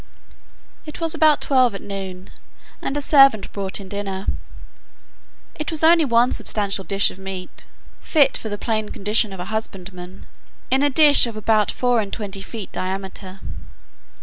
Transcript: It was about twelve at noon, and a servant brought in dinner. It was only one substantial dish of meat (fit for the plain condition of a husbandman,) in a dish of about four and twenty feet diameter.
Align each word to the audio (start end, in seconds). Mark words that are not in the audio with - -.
It 0.83 0.99
was 0.99 1.13
about 1.13 1.41
twelve 1.41 1.75
at 1.75 1.81
noon, 1.83 2.31
and 2.81 2.97
a 2.97 3.01
servant 3.01 3.53
brought 3.53 3.79
in 3.79 3.87
dinner. 3.87 4.25
It 5.53 5.69
was 5.69 5.83
only 5.83 6.05
one 6.05 6.31
substantial 6.31 6.83
dish 6.83 7.11
of 7.11 7.19
meat 7.19 7.67
(fit 7.99 8.35
for 8.35 8.49
the 8.49 8.57
plain 8.57 8.89
condition 8.89 9.31
of 9.31 9.39
a 9.39 9.45
husbandman,) 9.53 10.25
in 10.71 10.81
a 10.81 10.89
dish 10.89 11.27
of 11.27 11.37
about 11.37 11.69
four 11.69 12.01
and 12.01 12.11
twenty 12.11 12.41
feet 12.41 12.71
diameter. 12.71 13.41